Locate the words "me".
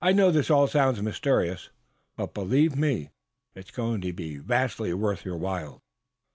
2.75-3.11